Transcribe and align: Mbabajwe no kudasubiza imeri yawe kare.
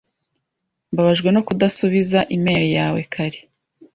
Mbabajwe 0.91 1.29
no 1.35 1.41
kudasubiza 1.47 2.19
imeri 2.35 2.67
yawe 2.77 3.01
kare. 3.13 3.39